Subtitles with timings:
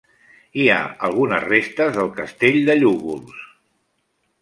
[0.61, 0.77] Hi ha
[1.09, 3.49] algunes restes del Castell de Llúgols.